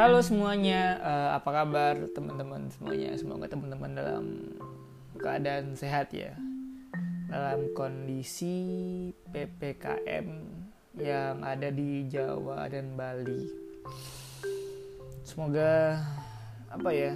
[0.00, 3.12] Halo semuanya, uh, apa kabar teman-teman semuanya?
[3.20, 4.48] Semoga teman-teman dalam
[5.20, 6.32] keadaan sehat ya.
[7.28, 8.56] Dalam kondisi
[9.28, 10.24] PPKM
[10.96, 13.44] yang ada di Jawa dan Bali.
[15.20, 16.00] Semoga
[16.72, 17.12] apa ya?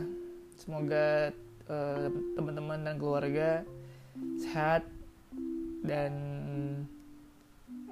[0.60, 1.32] Semoga
[1.64, 3.64] uh, teman-teman dan keluarga
[4.44, 4.84] sehat
[5.88, 6.12] dan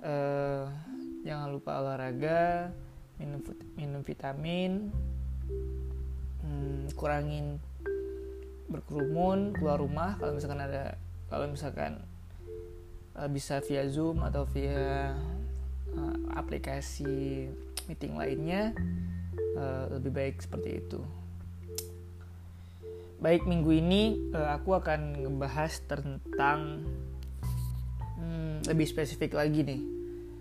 [0.04, 0.68] uh,
[1.24, 2.68] jangan lupa olahraga
[3.22, 3.40] minum
[3.78, 4.90] minum vitamin
[6.42, 7.62] hmm, kurangin
[8.66, 10.98] berkerumun keluar rumah kalau misalkan ada
[11.30, 12.02] kalau misalkan
[13.14, 15.14] uh, bisa via zoom atau via
[15.94, 17.46] uh, aplikasi
[17.86, 18.74] meeting lainnya
[19.54, 21.00] uh, lebih baik seperti itu.
[23.22, 26.82] Baik minggu ini uh, aku akan ngebahas tentang
[28.18, 29.82] hmm, lebih spesifik lagi nih.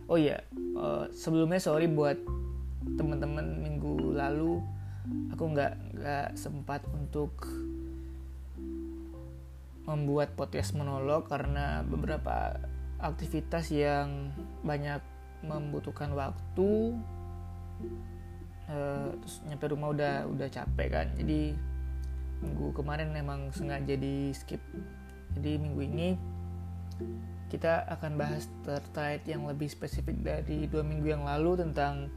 [0.09, 0.41] Oh iya
[0.76, 2.18] uh, sebelumnya sorry buat
[2.98, 4.62] teman-teman minggu lalu
[5.34, 7.46] aku nggak nggak sempat untuk
[9.85, 12.57] membuat podcast monolog karena beberapa
[13.01, 14.29] aktivitas yang
[14.62, 15.01] banyak
[15.41, 16.96] membutuhkan waktu.
[18.71, 21.07] Uh, terus nyampe rumah udah udah capek kan.
[21.18, 21.57] Jadi
[22.45, 24.62] minggu kemarin memang sengaja di skip.
[25.34, 26.07] Jadi minggu ini
[27.51, 32.07] kita akan bahas terkait yang lebih spesifik dari dua minggu yang lalu tentang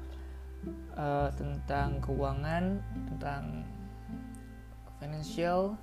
[0.96, 2.80] uh, tentang keuangan,
[3.12, 3.64] tentang
[4.98, 5.76] financial.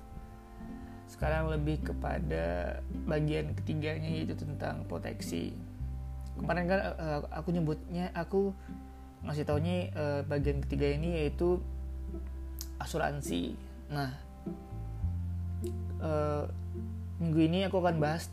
[1.06, 5.52] Sekarang lebih kepada bagian ketiganya yaitu tentang proteksi.
[6.40, 8.56] Kemarin kan uh, aku nyebutnya aku
[9.22, 11.60] ngasih taunya uh, bagian ketiga ini yaitu
[12.80, 13.54] asuransi.
[13.92, 14.10] Nah,
[16.02, 16.48] uh,
[17.22, 18.26] minggu ini aku akan bahas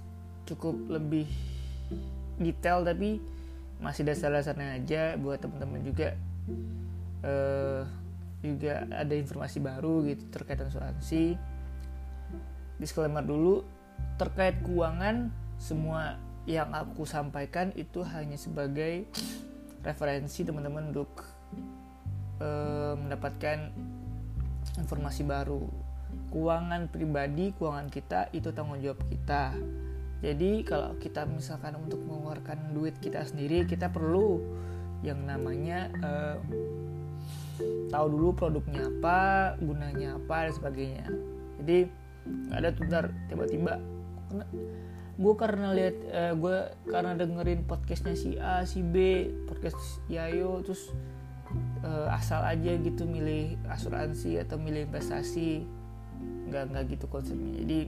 [0.50, 1.30] cukup lebih
[2.42, 3.22] detail tapi
[3.78, 6.18] masih dasar-dasarnya aja buat teman-teman juga
[7.24, 7.84] uh,
[8.40, 11.36] juga ada informasi baru gitu terkait asuransi
[12.80, 13.68] disclaimer dulu
[14.16, 16.16] terkait keuangan semua
[16.48, 19.06] yang aku sampaikan itu hanya sebagai
[19.84, 21.12] referensi teman-teman untuk
[22.40, 23.70] uh, mendapatkan
[24.80, 25.68] informasi baru.
[26.34, 29.54] Keuangan pribadi keuangan kita itu tanggung jawab kita.
[30.20, 34.42] Jadi kalau kita misalkan untuk mengeluarkan duit kita sendiri kita perlu
[35.06, 36.38] yang namanya uh,
[37.92, 39.20] tahu dulu produknya apa,
[39.60, 41.06] gunanya apa dan sebagainya.
[41.64, 41.80] Jadi
[42.54, 42.86] ada tuh
[43.32, 43.82] tiba-tiba
[45.20, 50.96] gue karena lihat uh, gue karena dengerin podcastnya si A si B podcast Yayo terus
[51.84, 55.68] uh, asal aja gitu milih asuransi atau milih investasi
[56.48, 57.80] nggak nggak gitu konsepnya jadi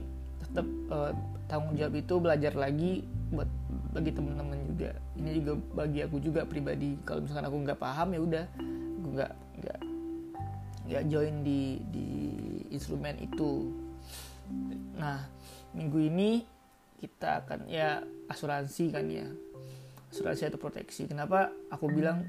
[0.52, 1.16] tetap uh,
[1.48, 3.00] tanggung jawab itu belajar lagi
[3.32, 3.48] buat
[3.96, 4.92] bagi teman-teman juga.
[5.16, 7.00] Ini juga bagi aku juga pribadi.
[7.08, 8.44] Kalau misalkan aku nggak paham ya udah.
[9.00, 9.80] Aku nggak nggak
[10.92, 12.08] nggak join di di
[12.68, 13.72] instrumen itu.
[15.00, 15.24] Nah
[15.72, 16.44] minggu ini
[17.00, 19.24] kita akan ya asuransi kan ya.
[20.12, 21.08] Asuransi atau proteksi.
[21.08, 22.28] Kenapa aku bilang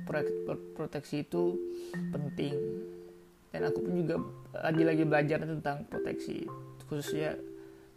[0.79, 1.59] proteksi itu
[2.15, 2.55] penting?
[3.51, 4.15] Dan aku pun juga
[4.55, 6.47] lagi-lagi belajar tentang proteksi
[6.87, 7.37] khususnya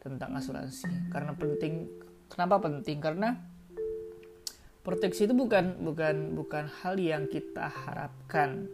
[0.02, 1.10] tentang asuransi.
[1.10, 1.88] Karena penting
[2.30, 2.98] kenapa penting?
[2.98, 3.36] Karena
[4.82, 8.70] proteksi itu bukan bukan bukan hal yang kita harapkan.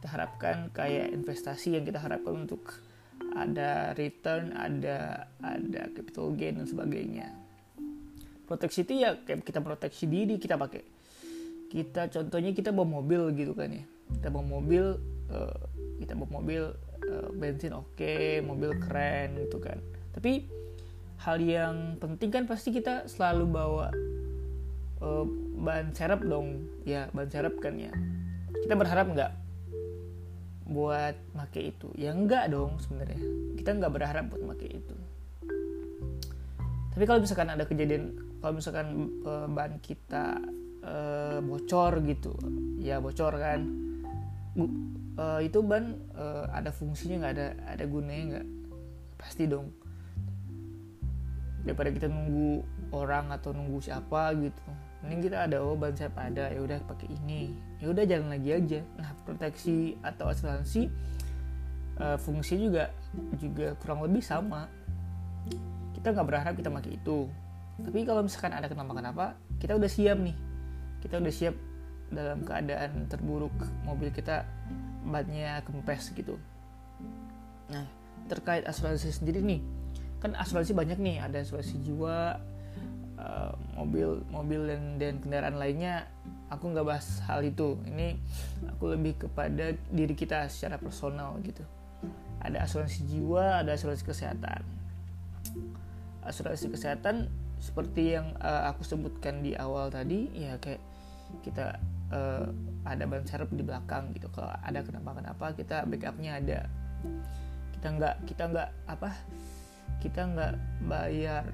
[0.00, 2.80] Kita harapkan kayak investasi yang kita harapkan untuk
[3.34, 7.28] ada return ada ada capital gain dan sebagainya.
[8.44, 10.84] Proteksi itu ya kayak kita proteksi diri kita pakai.
[11.72, 13.84] Kita contohnya kita bawa mobil gitu kan ya.
[14.20, 14.84] Kita bawa mobil
[15.32, 15.60] uh,
[16.00, 16.62] kita bawa mobil
[17.08, 19.80] uh, bensin oke okay, mobil keren gitu kan
[20.14, 20.46] tapi
[21.24, 23.88] hal yang penting kan pasti kita selalu bawa
[25.02, 25.26] uh,
[25.58, 26.68] ban serep dong.
[26.86, 27.90] Ya ban serep kan ya.
[28.62, 29.32] Kita berharap nggak
[30.70, 31.90] buat make itu?
[31.98, 33.20] Ya enggak dong sebenarnya.
[33.58, 34.96] Kita nggak berharap buat make itu.
[36.94, 40.38] Tapi kalau misalkan ada kejadian kalau misalkan uh, ban kita
[40.86, 42.36] uh, bocor gitu
[42.78, 43.66] ya bocor kan.
[45.14, 47.32] Uh, itu ban uh, ada fungsinya nggak?
[47.34, 48.46] Ada ada gunanya nggak?
[49.18, 49.83] Pasti dong
[51.64, 52.60] daripada kita nunggu
[52.92, 54.60] orang atau nunggu siapa gitu.
[55.04, 57.56] Mending kita ada oh ban siapa ada ya udah pakai ini.
[57.80, 58.80] Ya udah jalan lagi aja.
[59.00, 60.92] Nah proteksi atau asuransi
[61.98, 62.92] uh, fungsi juga
[63.40, 64.68] juga kurang lebih sama.
[65.96, 67.28] Kita nggak berharap kita pakai itu.
[67.80, 70.36] Tapi kalau misalkan ada kenapa-kenapa kita udah siap nih.
[71.00, 71.56] Kita udah siap
[72.12, 73.52] dalam keadaan terburuk
[73.88, 74.44] mobil kita
[75.04, 76.36] bannya kempes gitu.
[77.72, 77.84] Nah
[78.24, 79.60] terkait asuransi sendiri nih
[80.24, 82.40] kan asuransi banyak nih ada asuransi jiwa
[83.20, 86.08] uh, mobil mobil dan dan kendaraan lainnya.
[86.48, 87.76] Aku nggak bahas hal itu.
[87.84, 88.16] Ini
[88.72, 91.60] aku lebih kepada diri kita secara personal gitu.
[92.40, 94.64] Ada asuransi jiwa ada asuransi kesehatan.
[96.24, 97.28] Asuransi kesehatan
[97.60, 100.80] seperti yang uh, aku sebutkan di awal tadi ya kayak
[101.44, 101.80] kita
[102.12, 102.48] uh,
[102.88, 104.32] ada ban serep di belakang gitu.
[104.32, 106.64] Kalau ada kenapa-kenapa kita backupnya ada.
[107.76, 109.12] Kita nggak kita nggak apa
[110.04, 110.54] kita nggak
[110.84, 111.48] bayar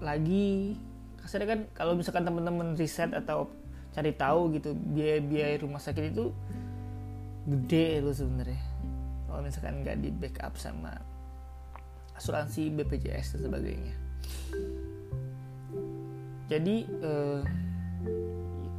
[0.00, 0.80] lagi.
[1.20, 3.52] Kasarnya kan kalau misalkan teman-teman riset atau
[3.92, 6.32] cari tahu gitu biaya-biaya rumah sakit itu
[7.44, 8.64] gede loh sebenarnya.
[9.28, 10.96] Kalau misalkan nggak di backup sama
[12.16, 13.94] asuransi BPJS dan sebagainya.
[16.50, 17.40] Jadi eh,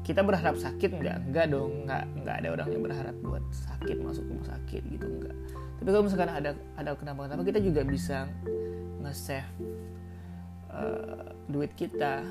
[0.02, 1.18] kita berharap sakit nggak?
[1.30, 5.38] Nggak dong nggak nggak ada orang yang berharap buat sakit masuk rumah sakit gitu nggak.
[5.82, 8.30] Tapi kalau misalkan ada ada kenapa kenapa kita juga bisa
[9.02, 9.50] nge-save
[10.72, 12.24] uh, duit kita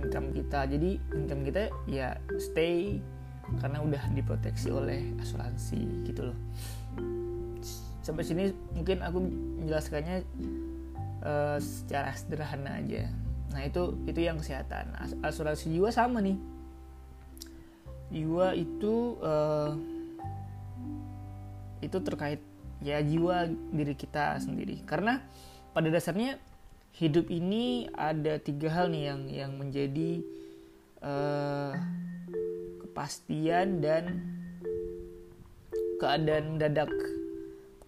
[0.00, 0.64] income kita.
[0.66, 2.98] Jadi income kita ya stay
[3.60, 6.38] karena udah diproteksi oleh asuransi gitu loh.
[8.02, 9.18] Sampai sini mungkin aku
[9.62, 10.26] menjelaskannya
[11.22, 13.06] uh, secara sederhana aja.
[13.52, 14.96] Nah itu itu yang kesehatan.
[15.22, 16.38] Asuransi jiwa sama nih.
[18.12, 19.76] Jiwa itu uh,
[21.82, 22.40] itu terkait
[22.82, 24.82] ya jiwa diri kita sendiri.
[24.82, 25.22] Karena
[25.72, 26.36] pada dasarnya
[27.00, 30.20] hidup ini ada tiga hal nih yang yang menjadi
[31.00, 31.72] uh,
[32.84, 34.20] kepastian dan
[35.96, 36.92] keadaan mendadak.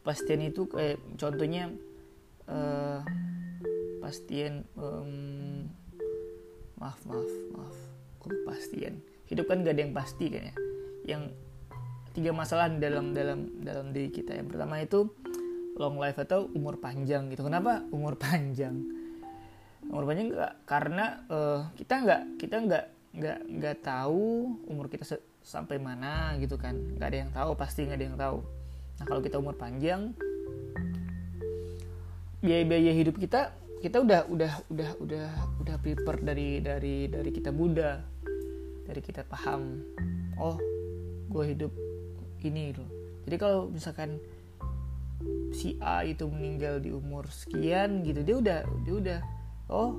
[0.01, 1.73] Kepastian itu kayak contohnya
[2.49, 3.05] uh,
[4.01, 5.69] kepastian um,
[6.81, 7.77] maaf maaf maaf
[8.25, 9.01] kepastian?
[9.29, 10.57] Hidup kan gak ada yang pasti kan ya?
[11.05, 11.23] Yang
[12.17, 14.37] tiga masalah dalam dalam dalam diri kita.
[14.37, 15.09] Yang pertama itu
[15.75, 17.43] long life atau umur panjang gitu.
[17.47, 18.79] Kenapa umur panjang?
[19.91, 22.85] Umur panjang enggak karena uh, kita nggak kita nggak
[23.15, 26.75] nggak nggak tahu umur kita sampai mana gitu kan.
[26.75, 28.39] Nggak ada yang tahu pasti nggak ada yang tahu.
[28.95, 30.15] Nah kalau kita umur panjang
[32.45, 35.29] biaya-biaya hidup kita kita udah udah udah udah
[35.65, 38.01] udah prepare dari dari dari kita muda.
[38.85, 39.81] Dari kita paham
[40.39, 40.57] oh
[41.29, 41.73] gue hidup
[42.45, 42.85] ini gitu.
[43.25, 44.21] Jadi kalau misalkan
[45.55, 49.21] si A itu meninggal di umur sekian gitu dia udah dia udah
[49.71, 49.97] oh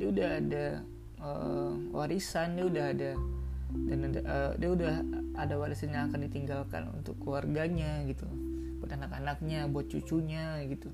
[0.00, 0.66] dia udah ada
[1.20, 3.10] uh, warisan dia udah ada
[3.70, 4.94] dan ada, uh, dia udah
[5.38, 8.26] ada warisan yang akan ditinggalkan untuk keluarganya gitu
[8.80, 10.88] buat anak-anaknya buat cucunya gitu.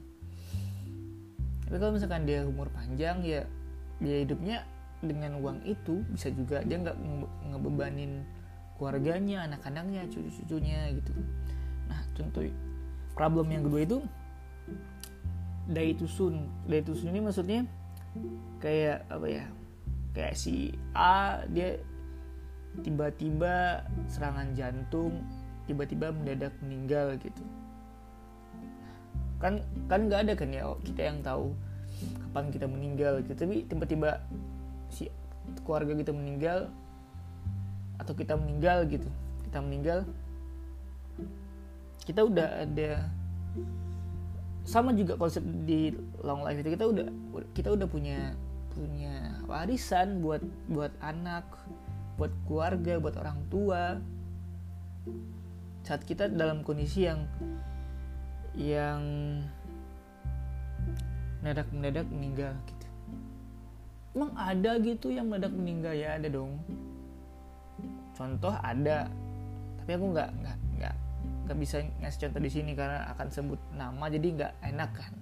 [1.67, 3.47] Tapi kalau misalkan dia umur panjang ya
[4.02, 4.67] dia hidupnya
[5.00, 6.99] dengan uang itu bisa juga dia nggak
[7.55, 8.26] ngebebanin
[8.76, 11.14] keluarganya anak-anaknya cucu-cucunya gitu.
[11.88, 12.44] Nah contoh
[13.17, 13.99] problem yang kedua itu
[15.67, 17.65] day to soon day to soon ini maksudnya
[18.61, 19.45] kayak apa ya?
[20.13, 21.81] Kayak si A dia
[22.85, 25.25] tiba-tiba serangan jantung
[25.65, 27.43] tiba-tiba mendadak meninggal gitu.
[29.41, 31.53] Kan kan nggak ada kan ya kita yang tahu
[32.21, 33.37] kapan kita meninggal gitu.
[33.37, 34.21] Tapi tiba-tiba
[34.93, 35.09] si
[35.65, 36.69] keluarga kita meninggal
[38.01, 39.09] atau kita meninggal gitu.
[39.49, 40.05] Kita meninggal
[42.06, 43.11] kita udah ada
[44.67, 45.91] sama juga konsep di
[46.23, 47.06] long life itu kita udah
[47.55, 48.35] kita udah punya
[48.75, 51.47] punya warisan buat buat anak
[52.16, 53.99] buat keluarga buat orang tua.
[55.87, 57.26] Saat kita dalam kondisi yang
[58.59, 59.02] yang
[61.42, 62.87] mendadak mendadak meninggal gitu.
[64.19, 65.95] Emang ada gitu yang mendadak meninggal?
[65.95, 66.59] Ya ada dong.
[68.19, 69.07] Contoh ada
[69.78, 70.59] tapi aku nggak nggak
[71.47, 75.12] nggak bisa ngasih contoh di sini karena akan sebut nama jadi nggak enak kan.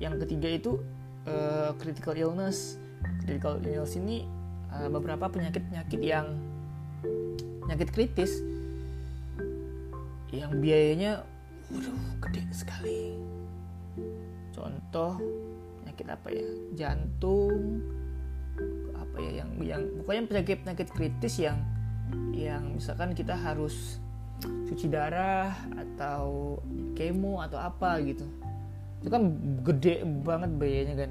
[0.00, 0.72] Yang ketiga itu
[1.28, 2.80] uh, critical illness.
[3.22, 4.24] Critical illness ini
[4.72, 6.32] uh, beberapa penyakit penyakit yang
[7.64, 8.40] penyakit kritis
[10.32, 11.22] yang biayanya
[11.68, 13.14] waduh gede sekali.
[14.56, 15.20] Contoh
[15.84, 16.48] penyakit apa ya?
[16.74, 17.84] Jantung
[18.96, 21.60] apa ya yang yang pokoknya penyakit penyakit kritis yang
[22.34, 24.02] yang misalkan kita harus
[24.42, 26.58] cuci darah atau
[26.98, 28.26] kemo atau apa gitu.
[29.04, 29.22] Itu kan
[29.62, 31.10] gede banget biayanya kan.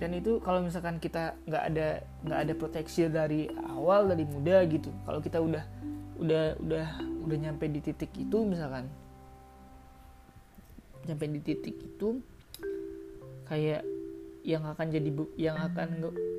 [0.00, 1.88] Dan itu kalau misalkan kita nggak ada
[2.24, 5.60] nggak ada proteksi dari awal dari muda gitu kalau kita udah
[6.16, 6.86] udah udah
[7.28, 8.88] udah nyampe di titik itu misalkan
[11.04, 12.20] nyampe di titik itu
[13.44, 13.84] kayak
[14.40, 15.88] yang akan jadi yang akan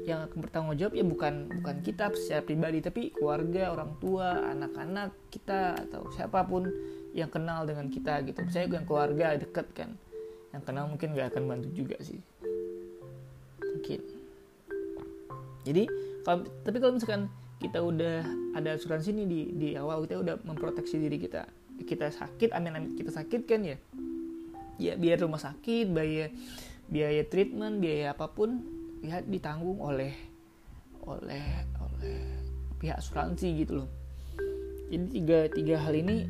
[0.10, 5.13] yang akan bertanggung jawab ya bukan bukan kita secara pribadi tapi keluarga orang tua anak-anak
[5.29, 6.65] kita atau siapa pun
[7.13, 8.41] yang kenal dengan kita gitu.
[8.41, 9.93] Misalnya yang keluarga deket kan
[10.51, 12.20] yang kenal mungkin gak akan bantu juga sih.
[13.62, 14.01] Mungkin.
[15.62, 15.84] Jadi
[16.25, 17.24] kalau tapi kalau misalkan
[17.62, 18.25] kita udah
[18.58, 21.46] ada asuransi nih di di awal kita udah memproteksi diri kita
[21.86, 23.77] kita sakit amin amin kita sakit kan ya?
[24.81, 26.34] Ya biaya rumah sakit biaya
[26.91, 28.60] biaya treatment biaya apa pun
[29.00, 30.12] ya ditanggung oleh
[31.07, 32.21] oleh oleh
[32.77, 33.89] pihak asuransi gitu loh.
[34.91, 36.27] Jadi tiga tiga hal ini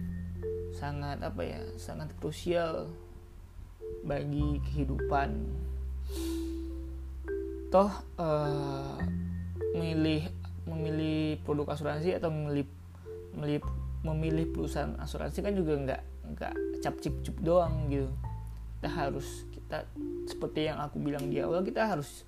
[0.77, 2.93] sangat apa ya sangat krusial
[4.05, 5.49] bagi kehidupan.
[7.73, 7.91] Toh
[8.21, 8.95] uh,
[9.73, 10.29] memilih
[10.69, 12.69] memilih produk asuransi atau memilih
[13.33, 13.61] memilih
[14.05, 16.01] memilih perusahaan asuransi kan juga nggak
[16.37, 16.53] nggak
[16.85, 18.09] cap cip cup doang gitu
[18.81, 19.85] kita harus kita
[20.25, 22.25] seperti yang aku bilang di awal kita harus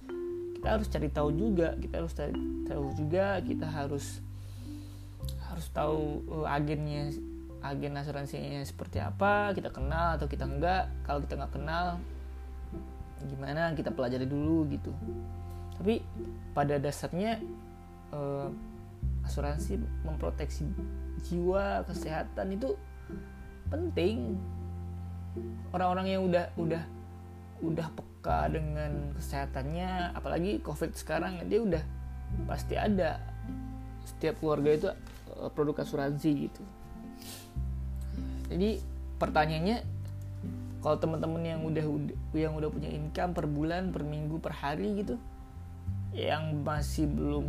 [0.54, 2.38] kita harus cari tahu juga kita harus cari
[2.70, 4.22] tahu juga kita harus
[5.50, 7.10] harus tahu uh, agennya
[7.66, 10.94] agen asuransinya seperti apa kita kenal atau kita enggak.
[11.10, 11.98] Kalau kita nggak kenal
[13.26, 13.74] gimana?
[13.74, 14.94] Kita pelajari dulu gitu.
[15.82, 16.06] Tapi
[16.54, 17.42] pada dasarnya
[18.14, 18.46] uh,
[19.26, 20.70] asuransi memproteksi
[21.26, 22.78] jiwa kesehatan itu
[23.74, 24.38] penting
[25.74, 26.84] orang-orang yang udah udah
[27.64, 31.84] udah peka dengan kesehatannya apalagi covid sekarang dia udah
[32.46, 33.22] pasti ada.
[34.04, 36.64] Setiap keluarga itu eh, produk asuransi gitu.
[38.52, 38.84] Jadi
[39.18, 39.78] pertanyaannya
[40.84, 41.86] kalau teman-teman yang udah
[42.36, 45.16] yang udah punya income per bulan per minggu per hari gitu
[46.12, 47.48] yang masih belum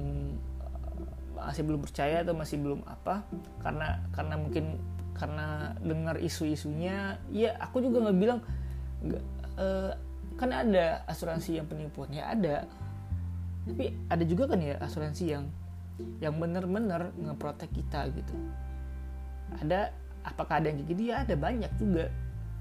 [0.63, 3.27] eh, masih belum percaya atau masih belum apa
[3.61, 4.79] karena karena mungkin
[5.15, 8.41] karena dengar isu-isunya ya aku juga nggak bilang
[9.59, 9.95] uh,
[10.35, 12.11] kan ada asuransi yang penipuan.
[12.11, 12.67] Ya ada.
[13.65, 15.45] Tapi ada juga kan ya asuransi yang
[16.19, 18.35] yang benar-benar ngeprotek kita gitu.
[19.63, 19.95] Ada
[20.27, 21.03] apakah ada yang kayak gitu?
[21.07, 22.11] Ya ada banyak juga.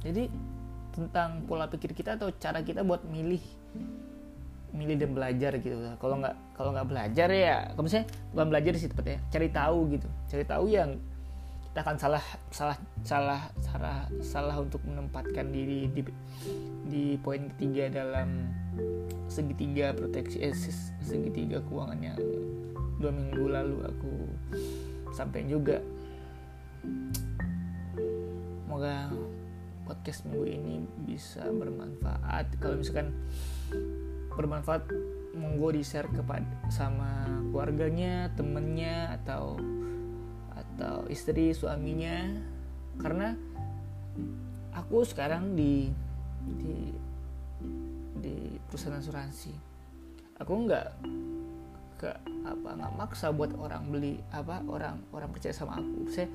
[0.06, 0.30] Jadi
[0.94, 3.42] tentang pola pikir kita atau cara kita buat milih
[4.74, 5.76] milih dan belajar gitu.
[5.98, 10.08] Kalau nggak kalau nggak belajar ya kalau misalnya bukan belajar sih tepatnya cari tahu gitu.
[10.30, 10.90] Cari tahu yang
[11.74, 12.22] kita akan salah
[12.54, 16.06] salah salah salah salah untuk menempatkan diri di
[16.86, 18.46] di poin ketiga dalam
[19.26, 20.54] segitiga proteksi eh,
[21.02, 22.22] segitiga keuangan yang
[23.02, 24.14] dua minggu lalu aku
[25.18, 25.82] sampaikan juga.
[28.70, 29.10] Semoga
[29.90, 30.76] podcast minggu ini
[31.10, 32.54] bisa bermanfaat.
[32.62, 33.18] Kalau misalkan
[34.30, 34.94] bermanfaat
[35.34, 39.58] monggo di share kepada sama keluarganya temennya atau
[40.76, 42.34] atau istri suaminya.
[42.98, 43.34] Karena
[44.74, 45.90] aku sekarang di
[46.44, 46.92] di
[48.20, 48.36] di
[48.68, 49.54] perusahaan asuransi.
[50.42, 50.88] Aku nggak
[52.02, 52.10] ke
[52.44, 56.10] apa nggak maksa buat orang beli apa orang orang percaya sama aku.
[56.12, 56.28] Saya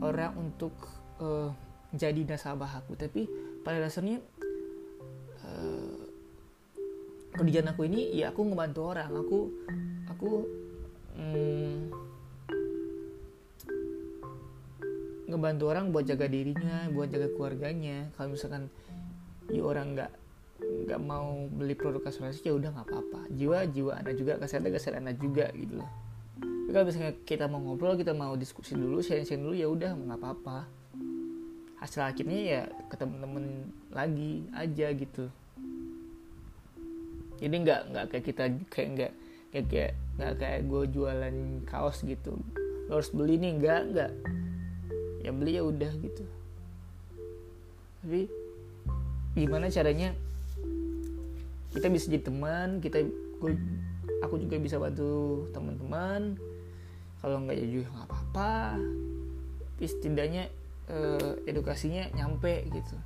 [0.00, 0.74] orang untuk
[1.20, 1.50] uh,
[1.94, 2.98] jadi nasabah aku.
[2.98, 3.26] Tapi
[3.62, 4.18] pada dasarnya
[5.44, 5.98] uh,
[7.34, 9.10] kerjaan aku ini ya aku ngebantu orang.
[9.12, 9.38] Aku
[10.08, 10.30] aku
[11.18, 12.03] hmm,
[15.24, 18.12] ngebantu orang buat jaga dirinya buat jaga keluarganya.
[18.16, 18.68] Kalau misalkan
[19.48, 20.12] ya orang nggak
[20.64, 23.20] nggak mau beli produk asuransi ya udah nggak apa-apa.
[23.32, 25.90] Jiwa jiwa anda juga kesehatan kesehatan anda juga gitu loh.
[26.74, 30.18] Kalau misalnya kita mau ngobrol kita mau diskusi dulu sharing sharing dulu ya udah nggak
[30.20, 30.58] apa-apa.
[31.78, 35.28] Hasil akhirnya ya ke temen-temen lagi aja gitu.
[37.38, 39.12] Jadi nggak nggak kayak kita kayak nggak
[39.52, 41.36] kayak kayak nggak kayak gue jualan
[41.68, 42.40] kaos gitu.
[42.88, 44.10] Lo harus beli nih nggak nggak
[45.24, 46.24] ya beli ya udah gitu.
[48.04, 48.28] Tapi
[49.32, 50.12] gimana caranya?
[51.72, 53.02] Kita bisa jadi teman kita
[54.20, 56.36] aku juga bisa bantu teman-teman.
[57.24, 58.54] Kalau nggak ya juga nggak apa-apa.
[59.74, 60.44] Tapi setidaknya
[60.92, 62.96] eh, edukasinya nyampe gitu.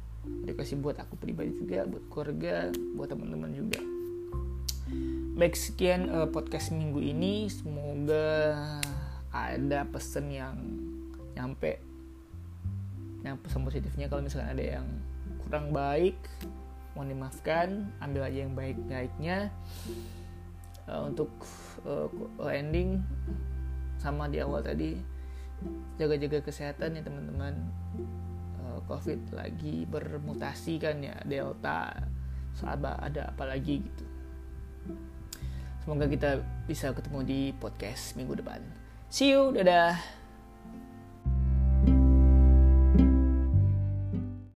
[0.45, 3.81] Edukasi buat aku pribadi juga buat keluarga buat teman-teman juga.
[5.39, 7.47] Baik sekian eh, podcast minggu ini.
[7.47, 8.27] Semoga
[9.31, 10.59] ada pesan yang
[11.39, 11.88] nyampe
[13.27, 14.87] yang pesan positifnya kalau misalnya ada yang
[15.47, 16.19] kurang baik
[16.99, 19.55] mohon dimaafkan ambil aja yang baik-baiknya.
[20.89, 21.31] Uh, untuk
[21.85, 22.09] uh,
[22.51, 22.99] ending
[24.01, 24.99] sama di awal tadi
[25.95, 27.55] jaga-jaga kesehatan ya teman-teman.
[28.59, 32.03] Uh, covid lagi bermutasi kan ya delta
[32.51, 34.05] saat ada apa lagi gitu.
[35.87, 38.59] Semoga kita bisa ketemu di podcast minggu depan.
[39.07, 40.18] See you dadah